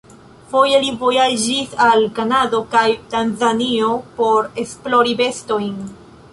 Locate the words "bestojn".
5.25-5.81